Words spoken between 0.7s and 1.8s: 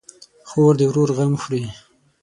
د ورور غم خوري.